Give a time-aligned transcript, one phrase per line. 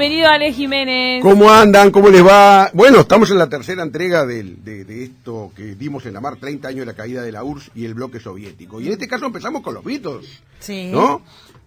[0.00, 1.22] Bienvenido Ale Jiménez.
[1.22, 1.90] ¿Cómo andan?
[1.90, 2.70] ¿Cómo les va?
[2.72, 6.36] Bueno, estamos en la tercera entrega del- de, de esto que dimos en la mar,
[6.36, 8.80] 30 años de la caída de la URSS y el bloque soviético.
[8.80, 10.88] Y en este caso empezamos con los Beatles, Sí.
[10.90, 11.20] ¿no?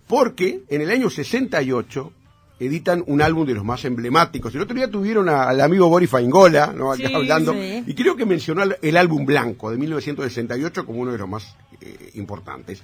[0.07, 2.11] Porque en el año 68
[2.59, 4.55] editan un álbum de los más emblemáticos.
[4.55, 6.91] El otro día tuvieron a- al amigo Boris Faingola, ¿no?
[6.91, 7.53] Acá Sí, hablando.
[7.53, 7.83] sí.
[7.85, 11.55] Y creo que mencionó el, el álbum blanco de 1968 como uno de los más
[11.81, 12.81] eh, importantes.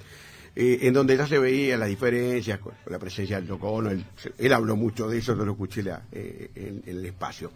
[0.62, 3.88] Eh, en donde ya se veía las diferencias con la presencia del Yoko Ono.
[3.90, 7.50] Él, habló mucho de eso, yo lo escuché eh, en, en el espacio.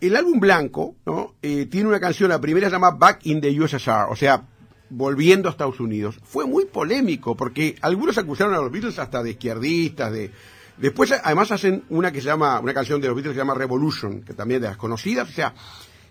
[0.00, 1.34] El álbum blanco ¿no?
[1.42, 4.42] Eh, tiene una canción, la primera se llama Back in the USSR, o sea,
[4.88, 6.18] volviendo a Estados Unidos.
[6.24, 10.30] Fue muy polémico porque algunos acusaron a los Beatles hasta de izquierdistas, de...
[10.78, 13.52] Después además hacen una que se llama, una canción de los Beatles que se llama
[13.52, 15.54] Revolution, que también de las conocidas, o sea,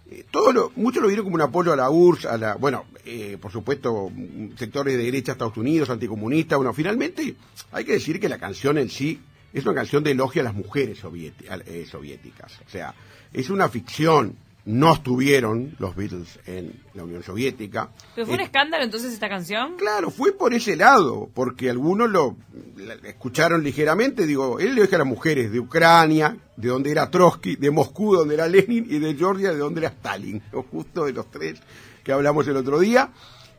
[0.09, 2.85] eh, todo lo, muchos lo vieron como un apoyo a la URSS, a la, bueno,
[3.05, 4.11] eh, por supuesto,
[4.57, 6.57] sectores de derecha de Estados Unidos, anticomunistas.
[6.57, 7.35] Bueno, finalmente
[7.71, 9.19] hay que decir que la canción en sí
[9.53, 12.59] es una canción de elogio a las mujeres eh, soviéticas.
[12.65, 12.93] O sea,
[13.31, 14.35] es una ficción.
[14.65, 17.89] No estuvieron los Beatles en la Unión Soviética.
[18.15, 19.75] ¿Pero fue un Eh, escándalo entonces esta canción?
[19.75, 22.37] Claro, fue por ese lado, porque algunos lo
[22.77, 24.25] la- escucharon ligeramente.
[24.25, 28.15] Digo, él le dijo a las mujeres de Ucrania, de donde era Trotsky, de Moscú,
[28.15, 30.63] donde era Lenin, y de Georgia, de donde era Stalin, ¿no?
[30.63, 31.59] justo de los tres
[32.03, 33.11] que hablamos el otro día.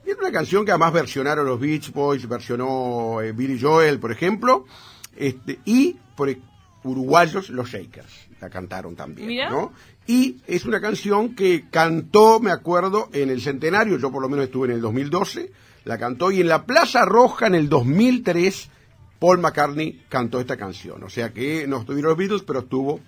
[0.07, 4.11] Y es una canción que además versionaron los Beach Boys, versionó eh, Billy Joel, por
[4.13, 4.65] ejemplo,
[5.17, 6.41] este, y por e-
[6.85, 9.51] uruguayos, los Shakers, la cantaron también, Mira.
[9.51, 9.73] ¿no?
[10.07, 14.45] Y es una canción que cantó, me acuerdo, en el centenario, yo por lo menos
[14.45, 15.51] estuve en el 2012,
[15.85, 18.69] la cantó, y en la Plaza Roja en el 2003,
[19.19, 21.03] Paul McCartney cantó esta canción.
[21.03, 23.01] O sea que no estuvieron los Beatles, pero estuvo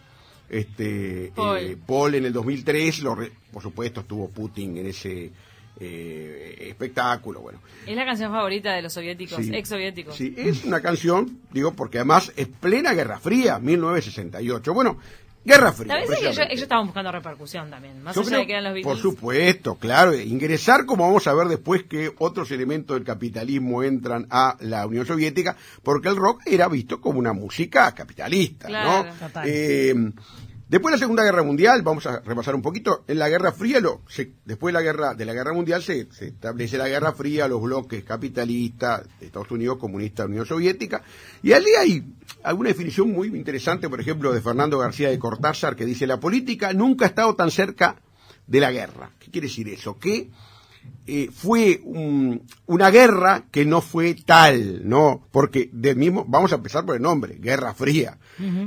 [0.49, 1.59] este Paul.
[1.59, 5.33] eh, Paul en el 2003, lo re- por supuesto estuvo Putin en ese
[5.81, 7.61] eh, espectáculo, bueno.
[7.87, 9.51] Es la canción favorita de los soviéticos, Sí.
[9.55, 10.15] ex soviéticos.
[10.17, 14.73] Sí, es una canción, digo, porque además es plena Guerra Fría, 1968.
[14.75, 14.99] Bueno,
[15.45, 15.95] Guerra Fría.
[15.95, 18.73] Tal vez ellos, estaban buscando repercusión también, más Yo allá creo- de que eran los
[18.75, 18.93] Beatles.
[18.95, 20.13] Por supuesto, claro.
[20.15, 25.07] Ingresar, como vamos a ver después, que otros elementos del capitalismo entran a la Unión
[25.07, 29.09] Soviética, porque el rock era visto como una música capitalista, Claro.
[29.09, 29.15] ¿no?
[29.27, 29.45] Total.
[29.49, 29.95] Eh,
[30.69, 33.81] después de la Segunda Guerra Mundial, vamos a repasar un poquito, en la Guerra Fría,
[33.81, 34.03] lo,
[34.45, 37.63] después de la Guerra, de la Guerra Mundial se, se establece la Guerra Fría, los
[37.63, 41.03] bloques capitalistas, Estados Unidos, comunista, Unión Soviética,
[41.43, 42.05] y allí hay
[42.43, 46.73] alguna definición muy interesante, por ejemplo, de Fernando García de Cortázar, que dice, la política
[46.73, 47.97] nunca ha estado tan cerca
[48.47, 49.11] de la guerra.
[49.19, 49.99] ¿Qué quiere decir eso?
[49.99, 50.31] Que
[51.07, 55.27] eh, fue un- una guerra que no fue tal, ¿no?
[55.31, 58.19] Porque del mismo, vamos a empezar por el nombre, Guerra Fría.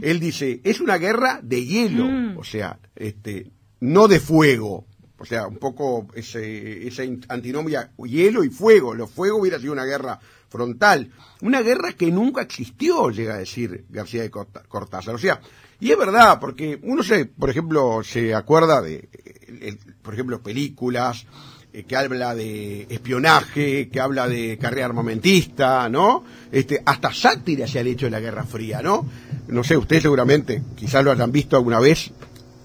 [0.02, 4.86] Él dice, es una guerra de hielo, o sea, este, no de fuego.
[5.22, 8.94] O sea, un poco ese, esa in- antinomia, hielo y fuego.
[8.96, 11.12] Lo fuego hubiera sido una guerra frontal.
[11.42, 15.14] Una guerra que nunca existió, llega a decir García de Cortázar.
[15.14, 15.42] O sea,
[15.82, 21.26] y es verdad, porque uno se, por ejemplo, se acuerda de, eh, por ejemplo, películas
[21.74, 26.24] eh, que habla de espionaje, que habla de carrera armamentista, ¿no?
[26.52, 29.06] Este, hasta sátira se ha hecho de la Guerra Fría, ¿no?
[29.48, 32.12] No sé, ustedes seguramente, quizás lo hayan visto alguna vez,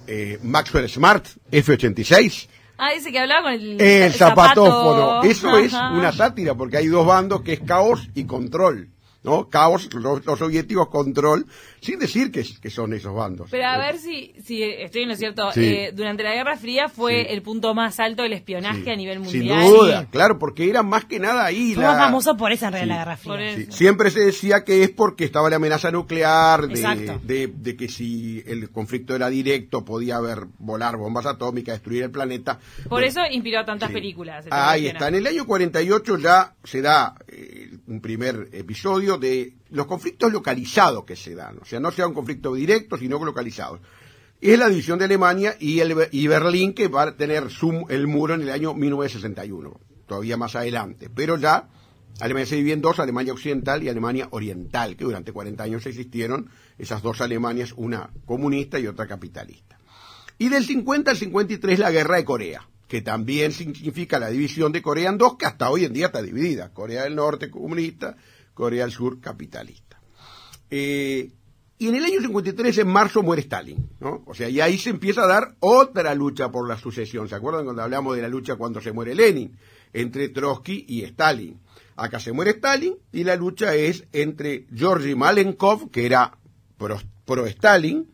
[0.06, 5.22] eh, Maxwell Smart, F-86, Ah, dice que hablaba con el, el zapatófono.
[5.22, 5.22] zapato.
[5.30, 8.88] Eso es una sátira, porque hay dos bandos que es caos y control.
[9.24, 9.48] ¿No?
[9.48, 11.46] Caos, los, los soviéticos, control,
[11.80, 13.48] sin decir que, que son esos bandos.
[13.50, 15.50] Pero a ver si, si estoy en lo cierto.
[15.52, 15.64] Sí.
[15.64, 17.26] eh, durante la Guerra Fría fue Sí.
[17.30, 18.90] el punto más alto del espionaje Sí.
[18.90, 19.66] a nivel Sin mundial.
[19.66, 21.72] duda, claro, porque era más que nada ahí.
[21.74, 23.28] Fue la- más famoso por esa en realidad Sí.
[23.28, 23.66] la Guerra Fría.
[23.72, 28.42] Siempre se decía que es porque estaba la amenaza nuclear, de, de- de que si
[28.46, 32.58] el conflicto era directo podía haber volar bombas atómicas, destruir el planeta.
[32.82, 33.94] Por Bueno, eso inspiró a tantas Sí.
[33.94, 34.44] películas.
[34.50, 35.08] Ahí el está.
[35.08, 41.04] En el año 48 ya se da eh, un primer episodio de los conflictos localizados
[41.04, 41.58] que se dan.
[41.60, 43.80] O sea, no sea un conflicto directo, sino localizados.
[44.40, 48.42] Es la división de Alemania y, Berlín que va a tener su- el muro en
[48.42, 51.08] el año 1961, todavía más adelante.
[51.14, 51.68] Pero ya
[52.20, 56.50] Alemania se divide en dos, Alemania Occidental y Alemania Oriental, que durante 40 años existieron
[56.78, 59.78] esas dos Alemanias, una comunista y otra capitalista.
[60.38, 62.68] Y del 50 al 53 la guerra de Corea.
[62.86, 66.20] que también significa la división de Corea en dos, que hasta hoy en día está
[66.22, 66.68] dividida.
[66.72, 68.14] Corea del Norte comunista,
[68.54, 70.00] Corea del Sur capitalista.
[70.70, 71.30] Eh,
[71.78, 73.88] y en el año 53, en marzo, muere Stalin.
[74.26, 77.28] O sea, y ahí se empieza a dar otra lucha por la sucesión.
[77.28, 79.56] ¿Se acuerdan cuando hablamos de la lucha cuando se muere Lenin?
[79.92, 81.58] Entre Trotsky y Stalin.
[81.96, 86.38] Acá se muere Stalin y la lucha es entre Georgy Malenkov, que era
[86.78, 88.08] pro- pro-Stalin,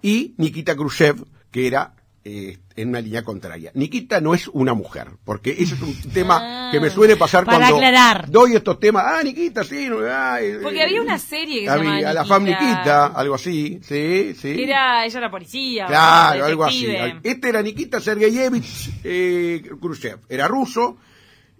[0.00, 1.94] y Nikita Khrushchev, que era
[2.24, 3.70] eh, en una línea contraria.
[3.74, 7.58] Nikita no es una mujer, porque ese es un tema que me suele pasar Para
[7.58, 8.30] cuando aclarar.
[8.30, 9.04] doy estos temas.
[9.06, 9.86] Ah, Nikita, sí.
[9.88, 12.62] no, ah, eh, Porque eh, había una serie que se había llamaba La fam Nikita.
[12.62, 14.62] Nikita, algo así, sí, sí.
[14.62, 15.86] Era, ella era policía.
[15.86, 16.86] Claro, algo así.
[17.22, 20.20] Este era Nikita Sergeyevich eh, Khrushchev.
[20.28, 20.98] Era ruso,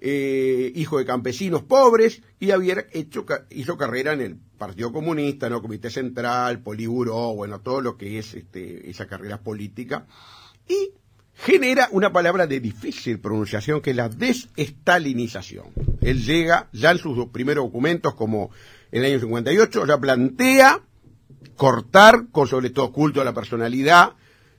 [0.00, 5.62] eh, hijo de campesinos pobres y había hecho hizo carrera en el Partido Comunista, no
[5.62, 10.06] Comité Central, Poliburo, bueno, todo lo que es este, esa carrera política
[10.68, 10.90] y
[11.34, 15.66] genera una palabra de difícil pronunciación que es la desestalinización.
[16.00, 18.50] Él llega ya en sus dos primeros documentos como
[18.90, 20.80] en el año 58 ya plantea
[21.56, 24.12] cortar con sobre todo culto a la personalidad.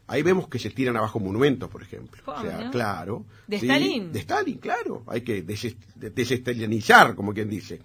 [0.07, 2.21] Ahí vemos que se tiran abajo monumentos, por ejemplo.
[2.25, 2.71] O sea, ¿Cómo?
[2.71, 3.25] claro.
[3.47, 4.11] ¿De sí, Stalin?
[4.11, 5.03] De Stalin, claro.
[5.07, 7.79] Hay que deses- desestalinizar, como quien dice.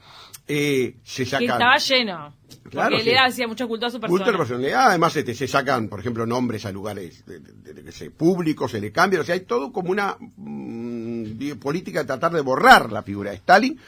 [0.49, 1.51] Eh, se Que sacan...
[1.51, 2.35] estaba lleno.
[2.71, 3.11] Claro, porque sí.
[3.11, 4.19] le hacía mucho culto a su persona.
[4.25, 7.83] Culto a personalidad, además este, se sacan, por ejemplo, nombres a lugares de, de- de-
[7.93, 12.33] que públicos, se le cambian, o sea, hay todo como una mm, política de tratar
[12.33, 13.79] de borrar la figura de Stalin.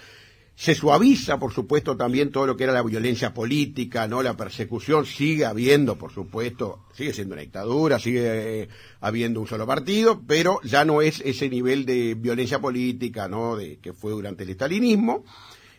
[0.55, 4.23] Se suaviza, por supuesto, también todo lo que era la violencia política, ¿no?
[4.23, 8.69] La persecución sigue habiendo, por supuesto, sigue siendo una dictadura, sigue eh,
[9.01, 13.57] habiendo un solo partido, pero ya no es ese nivel de violencia política, ¿no?
[13.57, 15.25] De, que fue durante el estalinismo.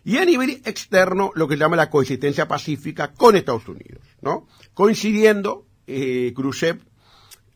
[0.03, 4.47] Y a nivel externo, lo que se llama la coexistencia pacífica con Estados Unidos, ¿no?
[4.73, 6.79] Coincidiendo, eh, Khrushchev,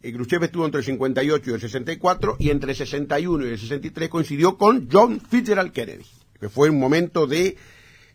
[0.01, 3.59] eh, Khrushchev estuvo entre el 58 y el 64, y entre el 61 y el
[3.59, 6.05] 63 coincidió con John Fitzgerald Kennedy,
[6.39, 7.57] que fue un momento de,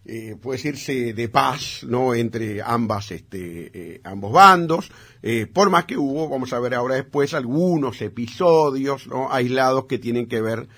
[0.05, 2.15] eh, puede decirse, de paz, ¿no?
[2.15, 4.91] Entre ambas, este, eh, ambos bandos,
[5.23, 9.33] eh, por más que hubo, vamos a ver ahora después, algunos episodios, ¿no?
[9.33, 10.69] Aislados que tienen que ver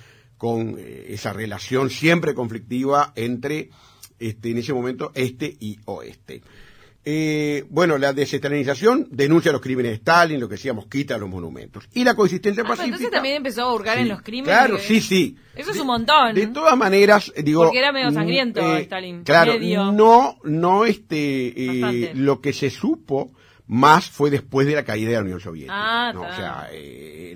[0.43, 3.71] con eh, esa relación siempre conflictiva entre,
[4.19, 6.43] este, en ese momento, este y oeste.
[7.05, 11.89] Eh, bueno, la desestalinización denuncia los crímenes de Stalin, lo que decíamos, quita los monumentos.
[11.95, 12.87] Y la coexistencia Ah, pacífica.
[12.87, 14.53] entonces también empezó a hurgar Sí, en los crímenes.
[14.59, 15.37] Claro, sí, sí.
[15.55, 16.35] Eso es De- un montón.
[16.35, 17.63] De todas maneras, eh, digo.
[17.63, 19.93] Porque era medio mm, sangriento, Stalin, Claro, medio.
[19.93, 23.31] no, no, este, eh, lo que se supo
[23.69, 25.73] más fue después de la caída de la Unión Soviética.
[25.77, 26.69] Ah, no, o sea,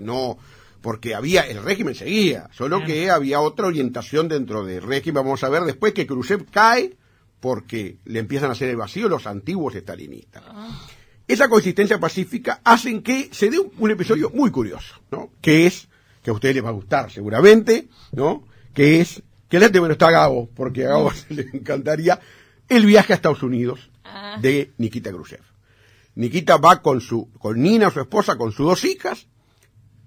[0.01, 0.39] no,
[0.87, 5.25] porque había, el régimen seguía, solo que había otra orientación dentro del régimen.
[5.25, 6.97] Vamos a ver después que Khrushchev cae
[7.41, 10.45] porque le empiezan a hacer el vacío los antiguos estalinistas.
[11.27, 15.33] Esa consistencia pacífica hacen que se dé un, un episodio muy curioso, ¿no?
[15.41, 15.89] Que es,
[16.23, 18.45] que a ustedes les va a gustar seguramente, ¿no?
[18.73, 22.21] Que es, que le bueno está a Gabo, porque a Gabo le encantaría,
[22.69, 24.39] el viaje a Estados Unidos Ah.
[24.41, 25.43] de Nikita Khrushchev.
[26.15, 29.27] Nikita va con su, con Nina, su esposa, con sus dos hijas.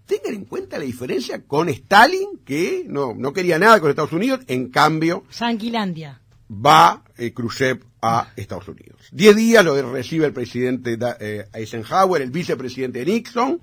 [0.09, 4.39] Tengan en cuenta la diferencia con Stalin, que no, no quería nada con Estados Unidos,
[4.47, 6.19] en cambio, Sanquilandia.
[6.49, 9.07] va eh, Khrushchev a Estados Unidos.
[9.11, 13.61] Diez días lo recibe el presidente eh, Eisenhower, el vicepresidente Nixon,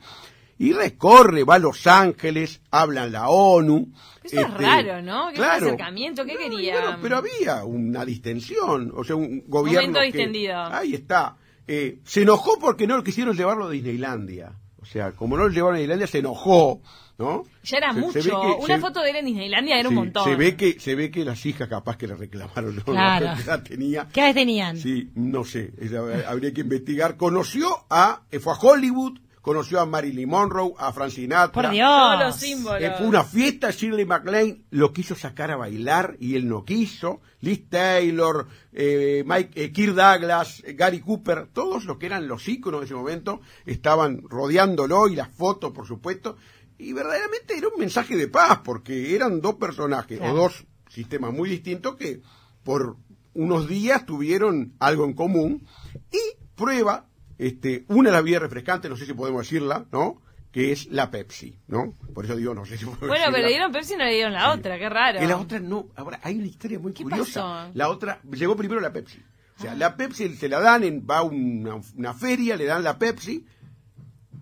[0.58, 3.88] y recorre, va a Los Ángeles, habla en la ONU.
[4.22, 5.30] Eso es raro, ¿no?
[5.34, 6.24] ¿Qué acercamiento?
[6.24, 6.98] ¿Qué No, quería?
[7.02, 10.56] pero había una distensión, o sea, un gobierno Momento que- distendido.
[10.64, 11.36] ahí está.
[11.66, 14.52] Eh, se enojó porque no quisieron llevarlo a Disneylandia.
[14.86, 16.80] O sea, como no lo llevaron a Disneylandia, se enojó,
[17.18, 17.42] ¿no?
[17.64, 18.12] Ya era Se- mucho.
[18.14, 20.24] ve que- Una se- foto de él en Disneylandia era un montón.
[20.24, 22.84] Se ve que se ve que las hijas capaz que le reclamaron, ¿no?
[22.84, 23.26] Claro.
[23.46, 24.06] La tenía.
[24.12, 24.76] ¿Qué edad tenían?
[24.76, 27.16] Sí, no sé, esa- habría que investigar.
[27.16, 31.52] Conoció a, eh, fue a Hollywood, conoció a Marilyn Monroe, a Frank Sinatra.
[31.52, 31.88] Por Dios.
[31.88, 32.82] Todos los símbolos.
[32.82, 37.20] Eh, fue una fiesta, Shirley MacLaine lo quiso sacar a bailar y él no quiso.
[37.42, 42.48] Liz Taylor, eh, Mike, eh, Kirk Douglas, eh, Gary Cooper, todos los que eran los
[42.48, 46.36] íconos de ese momento estaban rodeándolo y las fotos, por supuesto.
[46.76, 50.32] Y verdaderamente era un mensaje de paz porque eran dos personajes Claro.
[50.34, 52.20] o dos sistemas muy distintos que
[52.64, 52.96] por
[53.32, 55.64] unos días tuvieron algo en común
[56.10, 56.18] y
[56.56, 57.06] prueba
[57.38, 60.22] este, una de las bebidas refrescantes, no sé si podemos decirla, ¿no?
[60.52, 61.94] Que es la Pepsi, ¿no?
[62.14, 64.14] Por eso digo, no sé si podemos Bueno, pero le dieron Pepsi y no le
[64.14, 65.22] dieron la otra, qué raro.
[65.22, 65.88] Y la otra no.
[65.96, 67.40] Ahora, hay una historia muy ¿Qué curiosa.
[67.42, 67.70] pasó?
[67.74, 69.18] La otra, llegó primero la Pepsi.
[69.18, 69.22] O
[69.58, 69.62] Ah.
[69.62, 72.98] sea, la Pepsi se la dan, en, va a una, una feria, le dan la
[72.98, 73.44] Pepsi,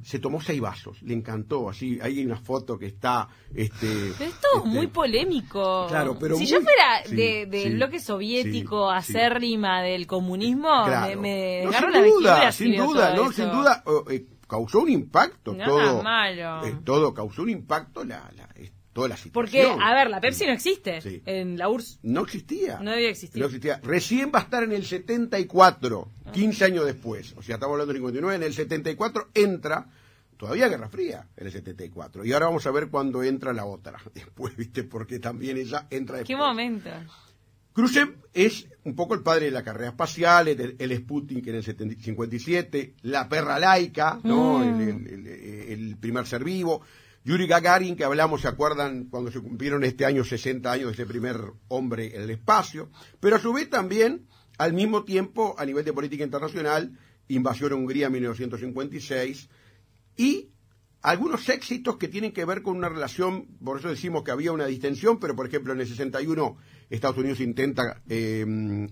[0.05, 4.13] se tomó seis vasos, le encantó, así, hay una foto que está, este...
[4.19, 5.87] Pero es todo este, muy polémico.
[5.89, 10.07] Claro, pero si muy- yo fuera sí, de, del sí, bloque soviético sí, acérrima del
[10.07, 11.21] comunismo, Claro.
[11.21, 13.83] me, me No, sin la duda, sin duda, no, sin duda.
[14.11, 16.03] eh, causó un impacto No, todo.
[16.03, 16.67] malo.
[16.67, 19.83] eh, todo causó un impacto la, la- eh, toda la Porque, situación.
[19.83, 21.21] a ver, la Pepsi no existe Sí.
[21.27, 21.99] en la URSS.
[22.05, 22.79] No existía.
[22.81, 23.39] No debía existir.
[23.41, 23.81] No existía.
[23.83, 27.35] Recién va a estar en el 74, 15 años después.
[27.37, 28.37] O sea, estamos hablando del 59.
[28.37, 29.87] En el 74 entra,
[30.37, 32.25] todavía Guerra Fría, en el 74.
[32.25, 33.99] Y ahora vamos a ver cuándo entra la otra.
[34.15, 34.85] Después, ¿viste?
[34.85, 36.29] Porque también ella entra después.
[36.29, 36.89] ¿Qué momento?
[37.75, 41.65] Khrushchev es un poco el padre de la carrera espacial, el, el Sputnik en el
[41.65, 44.61] 70 57, la perra laica, ¿no?
[44.61, 44.81] Mm.
[45.09, 46.83] El- el primer ser vivo.
[47.25, 49.07] Yuri Gagarin, que hablamos, ¿se acuerdan?
[49.07, 52.91] Cuando se cumplieron este año 60 años de ese primer hombre en el espacio.
[53.19, 54.27] Pero a su vez también,
[54.59, 59.49] al mismo tiempo, a nivel de política internacional, invasión a Hungría en 1956
[60.17, 60.51] y
[61.01, 64.67] algunos éxitos que tienen que ver con una relación, por eso decimos que había una
[64.67, 66.57] distensión, pero por ejemplo en el 61
[66.89, 68.45] Estados Unidos intenta eh,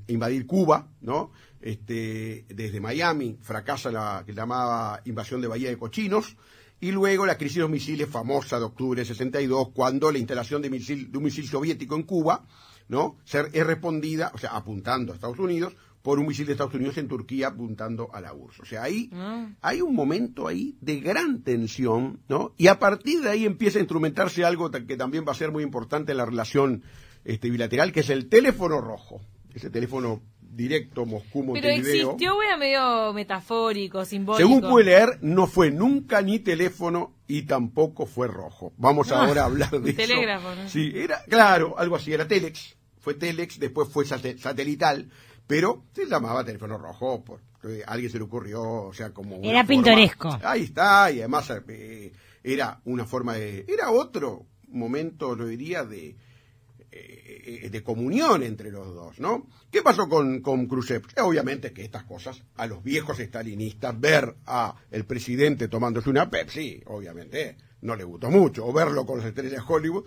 [0.07, 1.33] invadir Cuba, ¿no?
[1.61, 6.37] Este, desde Miami fracasa la que llamaba invasión de Bahía de Cochinos,
[6.83, 10.61] y luego la crisis de los misiles famosa de octubre del 62, cuando la instalación
[10.63, 12.45] de, misil, de un misil soviético en Cuba,
[12.89, 13.19] ¿no?
[13.25, 16.99] Ser, es respondida, o sea, apuntando a Estados Unidos, por un misil de Estados Unidos
[16.99, 18.61] en Turquía apuntando a la URSS.
[18.61, 19.49] O sea, ahí Ah.
[19.61, 22.53] hay un momento ahí de gran tensión, ¿no?
[22.59, 25.63] Y a partir de ahí empieza a instrumentarse algo que también va a ser muy
[25.63, 26.83] importante en la relación
[27.25, 29.21] este, bilateral, que es el teléfono rojo.
[29.55, 30.21] Ese teléfono
[30.55, 32.11] directo Pero Moscú-Montevideo.
[32.11, 34.47] existió, o era medio metafórico, simbólico.
[34.49, 38.73] Según pude leer, no fue nunca ni teléfono y tampoco fue rojo.
[38.77, 39.97] Vamos Ah, ahora a hablar de eso.
[39.97, 40.69] telégrafo, ¿no?
[40.69, 42.77] Sí, era, claro, algo así, era Telex.
[42.99, 45.11] Fue Telex, después fue sate- satelital,
[45.47, 49.37] pero se llamaba teléfono rojo porque a alguien se le ocurrió, o sea, como...
[49.37, 50.39] una Era forma- pintoresco.
[50.43, 52.13] Ahí está, y además eh,
[52.45, 53.65] era una forma de...
[53.69, 56.17] Era otro momento, lo diría, de
[56.93, 59.47] de comunión entre los dos, ¿no?
[59.71, 61.03] ¿Qué pasó con, con Khrushchev?
[61.17, 66.29] Eh, Obviamente que estas cosas, a los viejos estalinistas, ver a el presidente tomándose una
[66.29, 70.05] Pepsi, obviamente, no le gustó mucho, o verlo con las estrellas de Hollywood,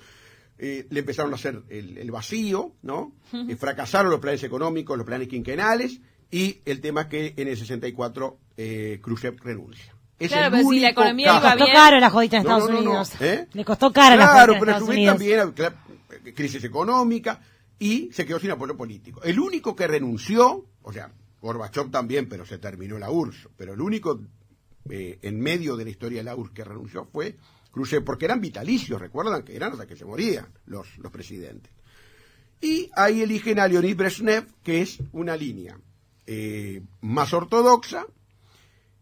[0.58, 3.14] eh, le empezaron a hacer el, el vacío, ¿no?
[3.34, 6.00] Eh, fracasaron los planes económicos, los planes quinquenales,
[6.32, 9.94] y el tema es que en el 64 eh, Khrushchev renuncia.
[10.18, 12.70] Es Claro, pero si la economía caso- iba Costó caro la jodita en No, Estados
[12.70, 12.90] no, no, no.
[12.92, 13.12] Unidos.
[13.22, 13.48] ¿Eh?
[13.52, 15.10] Le costó cara la Claro, jodita en pero Estados también
[16.34, 17.42] crisis económica
[17.78, 19.22] y se quedó sin apoyo político.
[19.24, 23.82] El único que renunció, o sea, Gorbachev también, pero se terminó la URSS, pero el
[23.82, 24.22] único
[24.90, 27.36] eh, en medio de la historia de la URSS que renunció fue
[27.72, 31.72] Khrushchev, porque eran vitalicios, recuerdan que eran hasta que se morían los, los presidentes.
[32.62, 35.78] Y ahí eligen a Leonid Brezhnev, que es una línea
[36.26, 38.08] eh, más ortodoxa,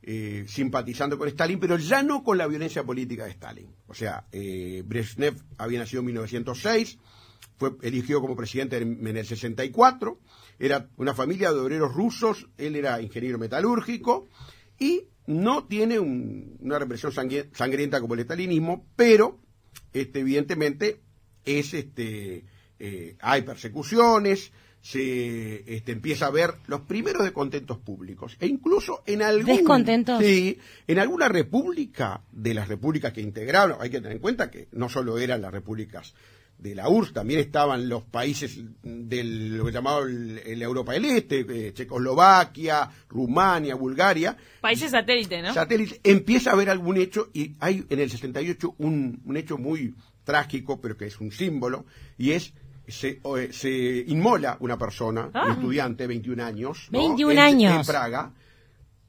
[0.06, 3.74] eh, simpatizando con Stalin, pero ya no con la violencia política de Stalin.
[3.88, 6.98] O sea, eh, Brezhnev había nacido en 1906,
[7.58, 10.20] fue elegido como presidente en, en el 64,
[10.60, 14.28] era una familia de obreros rusos, él era ingeniero metalúrgico
[14.78, 19.40] y no tiene un- una represión sangri- sangrienta como el estalinismo, pero
[19.94, 21.00] este, evidentemente
[21.46, 22.46] es este
[22.80, 24.52] eh, hay persecuciones
[24.84, 30.22] se este, empieza a ver los primeros descontentos públicos e incluso en algún ¿Descontentos?
[30.22, 34.68] sí en alguna república de las repúblicas que integraron hay que tener en cuenta que
[34.74, 36.13] no solo eran las repúblicas
[36.58, 41.06] de la URSS también estaban los países de lo que llamaba el, el Europa del
[41.06, 45.54] Este eh, Checoslovaquia Rumania Bulgaria Países satélite, ¿no?
[45.54, 49.96] satélite, empieza a haber algún hecho y hay en el 68 un, un hecho muy
[50.24, 51.86] trágico, pero que es un símbolo,
[52.18, 52.54] y es
[52.88, 55.46] se, eh, se inmola una persona, Ah.
[55.46, 57.00] un estudiante, 21 años, ¿no?
[57.00, 57.75] 21 en, años.
[57.80, 58.32] en Praga,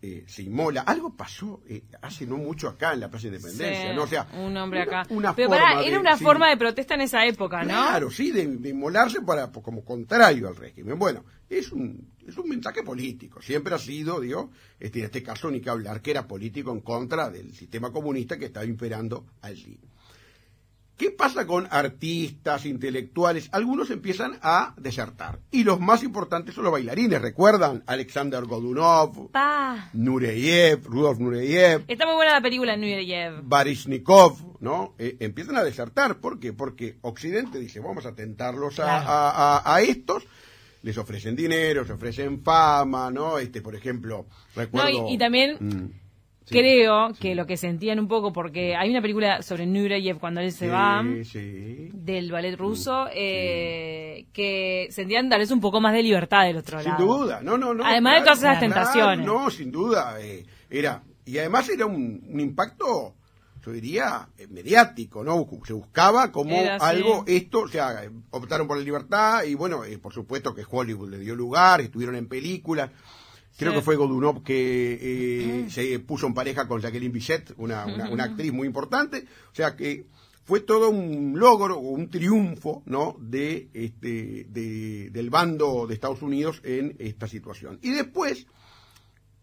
[0.03, 0.83] eh, se inmola.
[0.83, 4.03] Algo pasó eh, hace no mucho acá en la Plaza de Independencia, Sí, ¿no?
[4.03, 5.15] O sea, un hombre una- acá.
[5.15, 6.25] Una Pero forma pará, de- era una sí.
[6.25, 7.69] forma de protesta en esa época, ¿no?
[7.69, 10.99] Claro, sí, de, de inmolarse para, como contrario al régimen.
[10.99, 13.41] Bueno, es un, es un mensaje político.
[13.41, 16.81] Siempre ha sido, digo, este, en este caso ni que hablar, que era político en
[16.83, 19.81] contra del sistema comunista que estaba imperando allí.
[20.97, 23.49] ¿Qué pasa con artistas, intelectuales?
[23.51, 25.41] Algunos empiezan a desertar.
[25.51, 27.21] Y los más importantes son los bailarines.
[27.21, 27.83] ¿Recuerdan?
[27.87, 29.91] Alexander Godunov, Pa.
[29.93, 33.41] Nureyev, Rudolf Nureyev, Está muy buena la película Nureyev.
[33.43, 34.95] Baryshnikov, ¿no?
[34.99, 36.19] Eh, empiezan a desertar.
[36.21, 36.53] ¿Por qué?
[36.53, 39.09] Porque Occidente dice, vamos a tentarlos a, Claro.
[39.09, 40.25] a- a- a estos.
[40.83, 43.39] Les ofrecen dinero, les ofrecen fama, ¿no?
[43.39, 44.91] Este, por ejemplo, recuerdo...
[45.03, 46.04] No, y- y también Mm,
[46.45, 46.55] sí.
[46.55, 50.53] Creo que lo que sentían un poco, porque hay una película sobre Nureyev cuando él
[50.53, 51.03] se Sí, va
[51.93, 56.81] del ballet ruso, eh, que sentían tal vez un poco más de libertad del otro
[56.81, 57.05] Sin lado.
[57.07, 57.85] duda, no, no, no.
[57.85, 59.27] Además de todas esas tentaciones.
[59.27, 60.17] No, sin duda.
[60.21, 63.15] eh, era Y además era un, un impacto,
[63.65, 65.47] yo diría, eh, mediático, ¿no?
[65.67, 69.97] Se buscaba como Era algo, esto, o sea, optaron por la libertad y bueno, eh,
[69.99, 72.91] por supuesto que Hollywood le dio lugar, estuvieron en películas.
[73.57, 73.79] Creo Sí.
[73.79, 74.99] que fue Godunov que
[75.65, 79.25] eh, se puso en pareja con Jacqueline Bisset, una, una, una actriz muy importante.
[79.53, 80.07] O sea que
[80.45, 83.17] fue todo un logro, un triunfo, ¿no?
[83.21, 87.79] De este, de- del bando de Estados Unidos en esta situación.
[87.81, 88.47] Y después,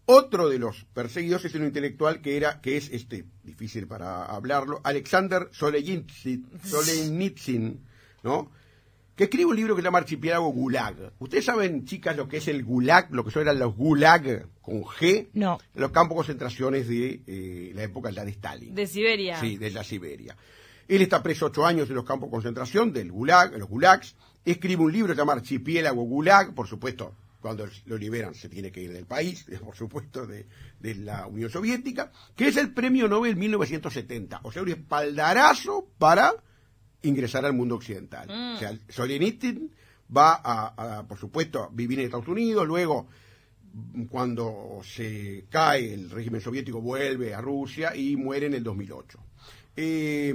[0.04, 4.80] otro de los perseguidos es un intelectual que era, que es este, difícil para hablarlo,
[4.84, 7.80] Alexander Solzhenitsyn, Solzhenitsyn,
[8.22, 8.50] ¿no?
[9.22, 11.12] Que escribe un libro que se llama Archipiélago Gulag.
[11.20, 14.82] Ustedes saben, chicas, lo que es el Gulag, lo que son eran los Gulag con
[14.82, 15.60] G, No.
[15.74, 18.74] los campos de concentraciones de eh, la época ya de Stalin.
[18.74, 19.38] De Siberia.
[19.38, 20.36] Sí, de la Siberia.
[20.88, 24.16] Él está preso ocho años en los campos de concentración del Gulag, los Gulags.
[24.44, 28.92] Escribe un libro llamado Archipiélago Gulag, por supuesto, cuando lo liberan se tiene que ir
[28.92, 30.46] del país, por supuesto, de,
[30.80, 34.40] de la Unión Soviética, que es el premio Nobel 1970.
[34.42, 36.34] O sea, un espaldarazo para
[37.02, 38.28] ingresar al mundo occidental.
[38.56, 39.70] O sea, Solzhenitsyn
[40.14, 43.08] va a, a, por supuesto, a vivir en Estados Unidos, luego
[44.10, 49.18] cuando se cae el régimen soviético vuelve a Rusia y muere en el 2008.
[49.76, 50.34] Eh,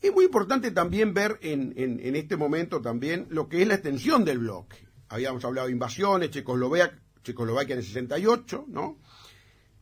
[0.00, 3.74] es muy importante también ver en, en- en este momento también lo que es la
[3.74, 4.76] extensión del bloque.
[5.08, 8.98] Habíamos hablado de invasiones, Checoslovaquia, Checoslovaquia en el 68, ¿no?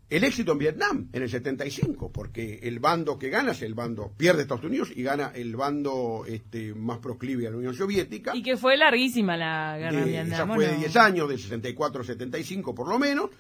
[0.09, 4.13] El éxito en Vietnam en el 75, porque el bando que gana es el bando,
[4.17, 8.35] pierde Estados Unidos y gana el bando este, más proclive a la Unión Soviética.
[8.37, 10.51] Y que fue larguísima la guerra De- esa Vietnam.
[10.51, 10.79] ¿o fue de no?
[10.79, 13.31] 10 años, del 64 al 75 por lo menos,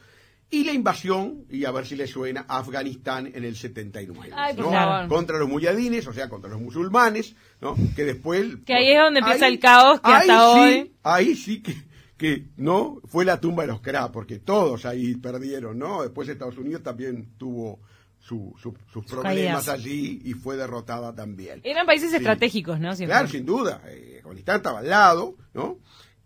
[0.50, 4.54] y la invasión, y a ver si le suena, a Afganistán en el 79, Ay,
[4.56, 5.08] favor.
[5.08, 7.74] contra los muyadines, o sea, contra los musulmanes, ¿no?
[7.96, 8.56] que después...
[8.64, 11.74] Que ahí es donde empieza el caos que ahí hasta sí, hoy- Ahí sí que,
[12.16, 13.00] que, ¿no?
[13.06, 16.02] Fue la tumba de los CRA, porque todos ahí perdieron, ¿no?
[16.02, 17.78] Después Estados Unidos también tuvo
[18.18, 19.68] su- su- sus problemas caídas.
[19.68, 21.60] allí y fue derrotada también.
[21.62, 22.16] Eran países Sí.
[22.16, 22.96] estratégicos, ¿no?
[22.96, 23.14] Siempre.
[23.14, 23.82] Claro, sin duda.
[23.86, 25.78] Eh, Afganistán estaba al lado, ¿no?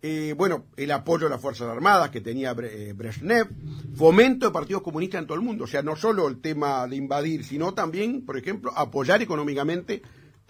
[0.02, 3.48] Eh, bueno, el apoyo a las Fuerzas Armadas que tenía Bre- eh, Brezhnev,
[3.96, 5.64] fomento de partidos comunistas en todo el mundo.
[5.64, 10.00] O sea, no solo el tema de invadir, sino también, por ejemplo, apoyar económicamente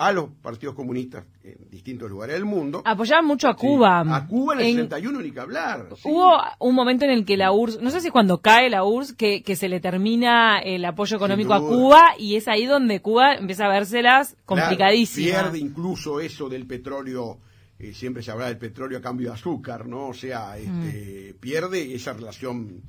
[0.02, 2.80] a los partidos comunistas en distintos lugares del mundo.
[2.87, 3.59] Apoyaban mucho a Sí.
[3.59, 4.00] Cuba.
[4.00, 5.88] A Cuba en el En- 61 ni que hablar.
[5.97, 6.09] sí.
[6.09, 9.13] Hubo un momento en el que la URSS, no sé si cuando cae la URSS,
[9.15, 11.60] que, que se le termina el apoyo económico a.
[11.60, 15.30] Cuba y es ahí donde Cuba empieza a vérselas Claro, complicadísimas.
[15.43, 17.39] pierde incluso eso del petróleo,
[17.78, 20.08] eh, siempre se habla del petróleo a cambio de azúcar, ¿no?
[20.08, 22.82] O sea, este, pierde esa relación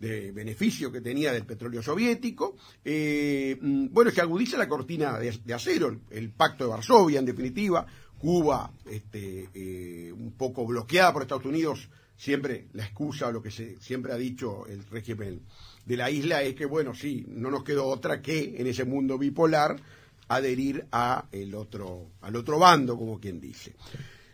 [0.00, 2.56] de beneficio que tenía del petróleo soviético.
[2.84, 7.26] Eh, mm, bueno, se agudiza la cortina de, acero, el, el pacto de Varsovia, en
[7.26, 7.86] definitiva.
[8.18, 13.50] Cuba, este, eh, un poco bloqueada por Estados Unidos, siempre la excusa, o lo que
[13.50, 15.40] se, siempre ha dicho el régimen
[15.86, 19.16] de la isla es que, bueno, sí, no nos quedó otra que en ese mundo
[19.16, 19.76] bipolar
[20.28, 23.74] adherir a el otro, al otro bando, como quien dice.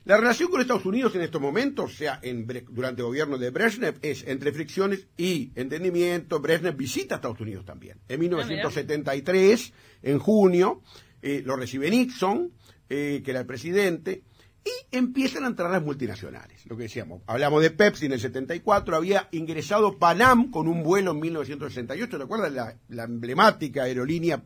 [0.06, 3.50] La relación con Estados Unidos en estos momentos, o sea, en durante el gobierno de
[3.50, 6.38] Brezhnev, es entre fricciones y entendimiento.
[6.40, 7.98] Brezhnev visita a Estados Unidos también.
[8.08, 10.80] En 1973, en junio,
[11.22, 12.52] eh, lo recibe Nixon,
[12.88, 14.22] eh, que era el presidente,
[14.64, 16.64] y empiezan a entrar las multinacionales.
[16.66, 21.10] Lo que decíamos, hablamos de Pepsi en el 74, había ingresado Panam con un vuelo
[21.12, 24.42] en 1968, ¿recuerdan la, la emblemática aerolínea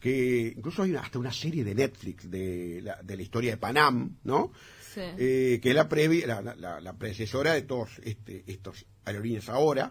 [0.00, 3.56] que incluso hay una- hasta una serie de Netflix de la, de la historia de
[3.56, 4.52] Panam, ¿no?
[4.96, 5.02] Sí.
[5.18, 9.90] Eh, que es la, previ- la, la- predecesora de todos este, estos aerolíneas ahora.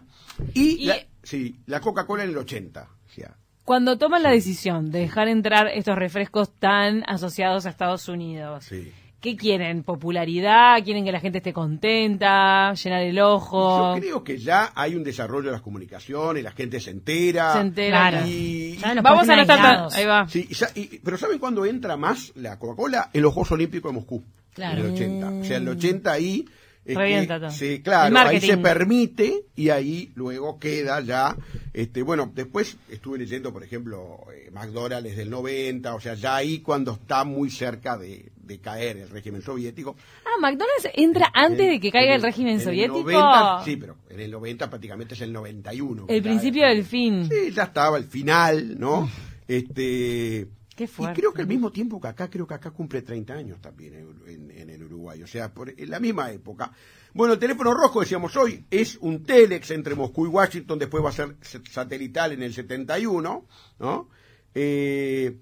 [0.52, 2.82] Y, Y- la, sí, la Coca-Cola en el 80.
[2.82, 8.08] o sea, Cuando toman la decisión de dejar entrar estos refrescos tan asociados a Estados
[8.08, 8.92] Unidos, sí.
[9.20, 9.82] ¿qué quieren?
[9.84, 10.82] ¿Popularidad?
[10.84, 12.72] ¿Quieren que la gente esté contenta?
[12.74, 13.94] ¿Llenar el ojo?
[13.96, 17.54] Yo creo que ya hay un desarrollo de las comunicaciones, la gente se entera.
[17.54, 18.10] Se entera.
[18.10, 18.26] Claro.
[18.28, 19.88] Y, Vamos a no estar tan-.
[19.92, 20.28] Ahí va.
[20.28, 23.10] Sí, y sa- y- pero ¿saben cuándo entra más la Coca-Cola?
[23.12, 24.22] En los Juegos Olímpicos de Moscú.
[24.56, 24.80] Claro.
[24.80, 25.28] En el 80.
[25.30, 26.44] O sea, en el 80 ahí...
[26.84, 27.50] es que-.
[27.50, 31.36] Sí, claro, ahí se permite y ahí luego queda ya...
[31.74, 36.60] este Bueno, después estuve leyendo, por ejemplo, eh, McDonald's del 90, o sea, ya ahí
[36.60, 39.94] cuando está muy cerca de, de caer el régimen soviético.
[40.24, 43.02] Ah, McDonald's entra antes En- de que caiga en el régimen en el soviético.
[43.02, 46.06] 90, sí, pero en el 90 prácticamente es el 91.
[46.08, 47.28] El principio del fin.
[47.28, 49.08] Sí, ya estaba el final, ¿no?
[49.48, 50.46] Este.
[50.76, 53.60] Qué Y creo que al mismo tiempo que acá, creo que acá cumple 30 años
[53.62, 53.94] también
[54.26, 56.70] en, el Uruguay, o sea, por, en la misma época.
[57.14, 61.08] Bueno, el teléfono rojo, decíamos hoy, es un Telex entre Moscú y Washington, después va
[61.08, 61.36] a ser
[61.70, 63.46] satelital en el 71,
[63.78, 64.08] ¿no?
[64.54, 65.38] Eh,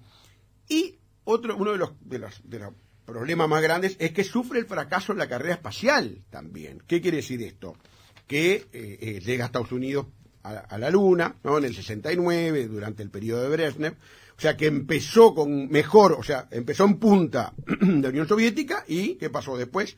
[0.69, 2.73] y otro, uno de los, de los, de los
[3.05, 6.81] problemas más grandes es que sufre el fracaso en la carrera espacial también.
[6.87, 7.75] ¿Qué quiere decir esto?
[8.25, 10.07] Que eh, eh, llega a Estados Unidos
[10.43, 11.57] a, a la Luna, ¿no?
[11.57, 13.97] En el 69, durante el periodo de Brezhnev.
[14.37, 18.83] O sea, que empezó con mejor, o sea, empezó en punta de la Unión Soviética
[18.87, 19.95] y ¿qué pasó después?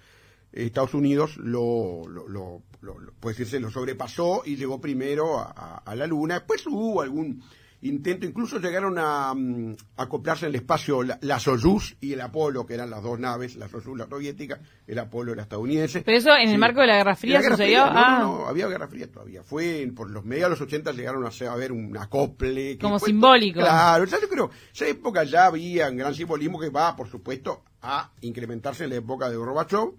[0.52, 5.96] Estados Unidos lo, lo, lo- lo- puede decirse, lo sobrepasó y llegó primero a- a
[5.96, 6.36] la Luna.
[6.36, 7.42] Después hubo algún
[7.82, 12.66] intento, incluso llegaron a mm, acoplarse en el espacio la, la Soyuz y el Apolo,
[12.66, 16.02] que eran las dos naves, la Soyuz la soviética, el Apolo la estadounidense.
[16.02, 17.84] Pero eso en el marco de la Guerra Fría En la Guerra sucedió.
[17.86, 19.44] Fría, no, ah, no, no, había Guerra Fría todavía.
[19.44, 22.78] Fue por los medios de los 80 llegaron a, hacer- a ver un acople.
[22.78, 23.60] que Como fue- simbólico.
[23.60, 27.64] Claro, ya yo creo, esa época ya había un gran simbolismo que va, por supuesto,
[27.82, 29.92] a incrementarse en la época de Gorbachev.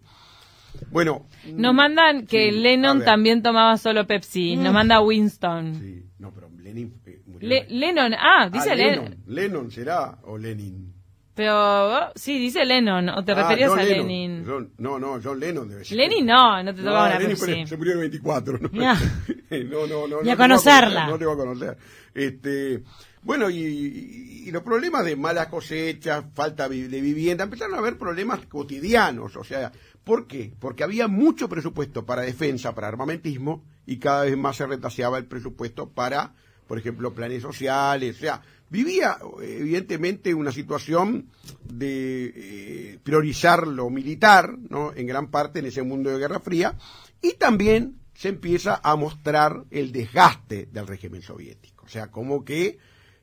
[0.91, 1.27] Bueno.
[1.53, 4.57] Nos mandan que sí, Lennon también tomaba solo Pepsi.
[4.57, 5.75] Nos manda Winston.
[5.75, 7.49] Sí, no, pero Lenin eh, murió.
[7.49, 9.05] Le- Lennon, ah, dice Ah, Lennon.
[9.05, 9.25] Lennon.
[9.27, 10.95] Lennon será o Lenin.
[11.35, 13.09] Pero sí, dice Lennon.
[13.11, 14.07] ¿O te Ah, referías John a Lennon.
[14.09, 14.45] Lenin?
[14.47, 15.97] John- no, no, John Lennon debe ser.
[15.97, 17.45] Lenin no, no te tocaba una Lenin Pepsi.
[17.55, 18.59] fue- se murió en el 24.
[18.59, 18.95] No, Ya.
[19.71, 20.23] no, no, no.
[20.23, 21.07] Ni a no conocerla.
[21.07, 21.79] conocer, No te va a conocer.
[22.15, 22.83] Este,
[23.23, 27.99] bueno, y, y- y los problemas de malas cosechas, falta de vivienda, empezaron a haber
[27.99, 29.37] problemas cotidianos.
[29.37, 29.71] O sea,
[30.05, 30.55] ¿por qué?
[30.59, 35.27] Porque había mucho presupuesto para defensa, para armamentismo, y cada vez más se retaseaba el
[35.27, 36.35] presupuesto para,
[36.67, 38.17] por ejemplo, planes sociales.
[38.17, 41.29] O sea, vivía evidentemente una situación
[41.71, 44.95] de eh, priorizar lo militar, ¿no?
[44.95, 46.75] En gran parte en ese mundo de Guerra Fría,
[47.21, 51.85] y también se empieza a mostrar el desgaste del régimen soviético.
[51.85, 52.79] O sea, como que,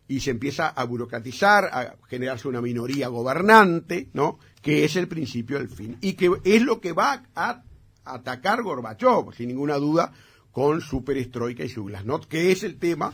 [0.08, 4.40] y se empieza a burocratizar, a generarse una minoría gobernante, ¿no?
[4.62, 5.98] Que es el principio del fin.
[6.02, 7.64] Y que es lo que va a
[8.04, 10.14] atacar Gorbachev, sin ninguna duda,
[10.52, 13.14] con su perestroika y su glasnost, que es el tema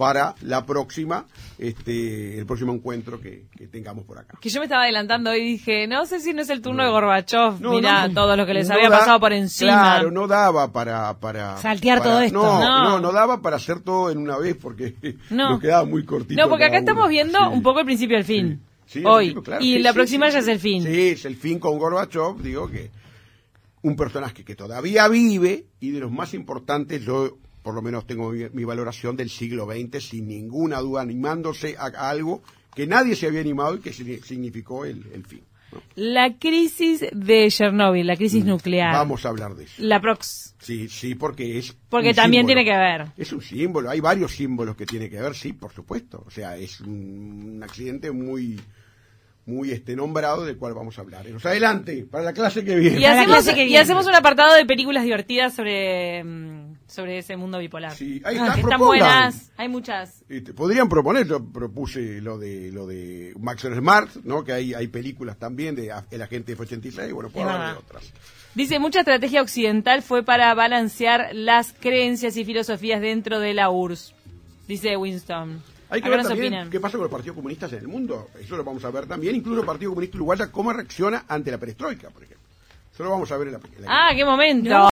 [0.00, 1.26] para la próxima,
[1.58, 4.38] este, el próximo encuentro que, que tengamos por acá.
[4.40, 6.88] Que yo me estaba adelantando y dije, no sé si no es el turno de
[6.90, 7.60] Gorbachev.
[7.60, 9.72] No, Mirá, no, todo lo que les había da- pasado por encima.
[9.72, 11.18] Claro, no daba para...
[11.20, 12.38] para Saltear para- todo esto.
[12.42, 12.98] No, No.
[13.00, 14.94] no, daba para hacer todo en una vez porque
[15.30, 15.50] No.
[15.50, 16.40] nos quedaba muy cortito.
[16.40, 16.80] No, porque acá uno.
[16.80, 17.44] estamos viendo Sí.
[17.52, 18.62] un poco el principio del fin.
[18.86, 19.24] Sí, el Hoy.
[19.26, 20.82] principio, claro, y sí, la próxima ya es el fin.
[20.82, 22.90] Sí, es el fin con Gorbachev, digo que
[23.82, 28.30] un personaje que todavía vive y de los más importantes, yo por lo menos tengo
[28.32, 32.42] mi, mi valoración del siglo XX sin ninguna duda, animándose a, a algo
[32.74, 35.42] que nadie se había animado y que signi- significó el, el fin.
[35.72, 35.80] ¿no?
[35.94, 38.90] La crisis de Chernóbil, la crisis nuclear.
[38.92, 38.96] Mm.
[38.98, 39.74] Vamos a hablar de eso.
[39.78, 40.54] La prox.
[40.58, 41.76] Sí, sí, porque es.
[41.88, 42.62] Porque un también símbolo.
[42.64, 43.06] tiene que ver.
[43.16, 46.24] Es un símbolo, hay varios símbolos que tiene que ver, sí, por supuesto.
[46.26, 48.60] O sea, es un, un accidente muy
[49.50, 51.28] muy este nombrado del cual vamos a hablar.
[51.28, 53.00] Nos adelante, para la clase que viene.
[53.00, 53.46] Y hacemos,
[54.04, 57.92] y un apartado de películas divertidas sobre, mm, sobre ese mundo bipolar.
[57.92, 60.22] Sí, ahí Ah, está, están buenas, hay muchas.
[60.28, 64.44] Este, podrían proponer, yo propuse lo de lo de Maxwell Smart, ¿no?
[64.44, 68.12] Que hay, hay películas también de El Agente F-86, bueno, puedo hablar de otras.
[68.54, 74.14] Dice, mucha estrategia occidental fue para balancear las creencias y filosofías dentro de la URSS.
[74.66, 75.62] Dice Winston.
[75.90, 76.70] Hay que Acá ver también opinan.
[76.70, 78.28] qué pasa con los partidos comunistas en el mundo.
[78.40, 79.34] Eso lo vamos a ver también.
[79.34, 82.46] Incluso el Partido Comunista Uruguaya, cómo reacciona ante la perestroika, por ejemplo.
[82.94, 84.68] Eso lo vamos a ver en la, en la Ah, qué momento.
[84.70, 84.86] No.